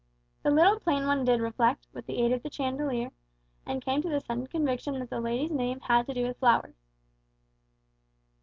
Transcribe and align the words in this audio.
The 0.41 0.49
little 0.49 0.79
plain 0.79 1.05
one 1.05 1.23
did 1.25 1.41
reflect 1.41 1.85
with 1.93 2.07
the 2.07 2.17
aid 2.23 2.31
of 2.31 2.41
the 2.41 2.51
chandelier 2.51 3.11
and 3.67 3.83
came 3.85 4.01
to 4.01 4.09
the 4.09 4.19
sudden 4.19 4.47
conviction 4.47 4.97
that 4.97 5.11
the 5.11 5.21
lady's 5.21 5.51
name 5.51 5.79
had 5.81 6.07
to 6.07 6.13
do 6.15 6.25
with 6.25 6.37
flowers. 6.39 6.73